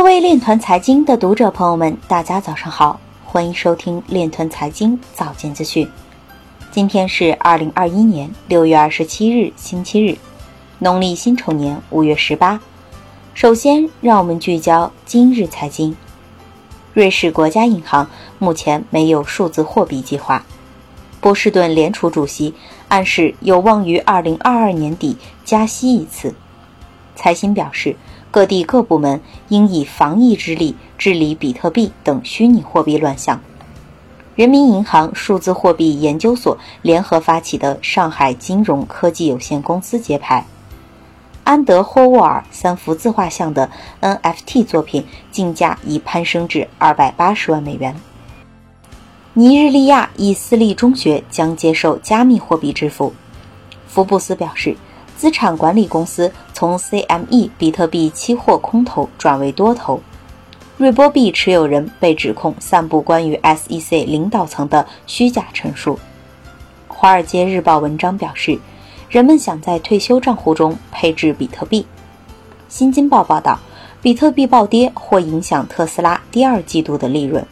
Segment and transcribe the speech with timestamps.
[0.00, 5.86] 各位链团财经的读者朋友们，大家早上好，欢迎收听链团财经早间资讯。
[6.70, 10.16] 今天是二零二一年六月二十七日，星期日，
[10.78, 12.58] 农历辛丑年五月十八。
[13.34, 15.94] 首先，让我们聚焦今日财经。
[16.94, 18.08] 瑞士国家银行
[18.38, 20.46] 目前没有数字货币计划。
[21.20, 22.54] 波士顿联储主席
[22.88, 26.34] 暗示有望于二零二二年底加息一次。
[27.14, 27.94] 财新表示。
[28.30, 33.40] 各地各部门应以防疫之力治理比特币等虚拟货币乱象。
[34.36, 40.46] 人民银行数字货币研究所联合发起的上海金融科技有限公司揭牌，
[41.42, 43.68] 安德霍沃尔三幅自画像的
[44.00, 47.94] NFT 作品竞价已攀升至二百八十万美元。
[49.34, 53.12] 尼日利亚一私立中学将接受加密货币支付。
[53.88, 54.76] 福布斯表示。
[55.20, 59.98] 资产管理公司从 CME 比特币期货空头转为多头，
[60.76, 65.98] 瑞波币持有人被指控散布关于 SEC 领导层的虚假陈述。
[66.86, 68.58] 华尔街日报文章表示，
[69.08, 71.86] 人们想在退休账户中配置比特币。
[72.68, 73.58] 新京报报道，
[74.02, 77.42] 比特币暴跌或影响特斯拉第二季度的利润。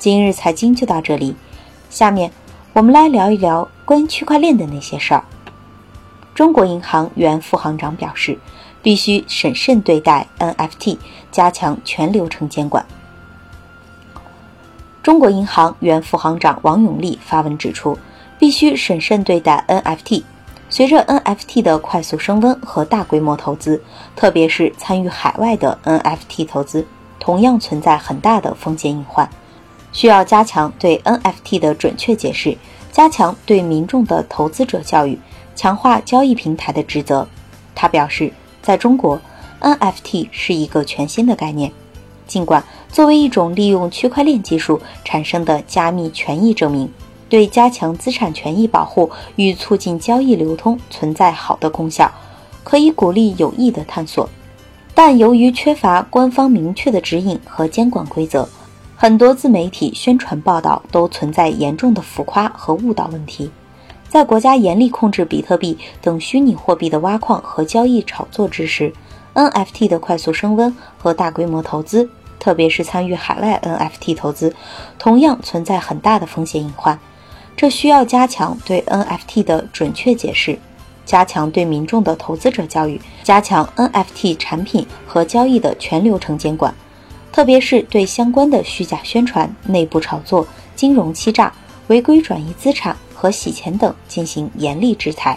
[0.00, 1.36] 今日财经就到这里，
[1.90, 2.32] 下面
[2.72, 5.22] 我们来聊一聊关于区块链的那些事儿。
[6.36, 8.38] 中国银行原副行长表示，
[8.82, 10.98] 必须审慎对待 NFT，
[11.32, 12.84] 加强全流程监管。
[15.02, 17.98] 中国银行原副行长王永利发文指出，
[18.38, 20.24] 必须审慎对待 NFT。
[20.68, 23.82] 随着 NFT 的快速升温和大规模投资，
[24.14, 26.86] 特别是参与海外的 NFT 投资，
[27.18, 29.26] 同样存在很大的风险隐患，
[29.90, 32.58] 需要加强对 NFT 的准确解释，
[32.92, 35.18] 加强对民众的投资者教育。
[35.56, 37.26] 强化交易平台的职责。
[37.74, 39.20] 他表示，在中国
[39.60, 41.72] ，NFT 是一个全新的概念。
[42.28, 46.90] 尽管作为一种利用区块链技术产生的加密权益证明，
[47.28, 52.10] 对加强资产权益保护与促进交易流通存在好的功效，
[52.64, 54.28] 可以鼓励有益的探索，
[54.94, 58.48] 但由于缺乏官方明确的指引和监管规则，
[58.96, 63.50] 很多自媒体宣传报道都存在严重的浮夸和误导问题。
[64.08, 68.92] 在国家严厉控制比特币等虚拟货币的挖矿和交易炒作之时
[69.34, 72.08] ，NFT 的快速升温和大规模投资，
[72.38, 74.54] 特别是参与海外 NFT 投资，
[74.98, 76.98] 同样存在很大的风险隐患。
[77.56, 80.58] 这需要加强对 NFT 的准确解释，
[81.04, 86.74] 加强对民众的投资者教育，加强 NFT 产品和交易的全流程监管，
[87.32, 91.52] 特别是对相关的虚假宣传、内部炒作、金融欺诈、
[91.88, 92.96] 违规转移资产。
[93.26, 95.36] 和洗钱等进行严厉制裁。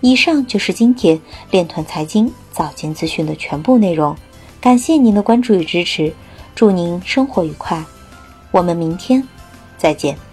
[0.00, 1.20] 以上就是今天
[1.52, 4.16] 链团财经早间资讯的全部内容，
[4.60, 6.12] 感谢您的关注与支持，
[6.56, 7.84] 祝您生活愉快，
[8.50, 9.22] 我们明天
[9.78, 10.25] 再见。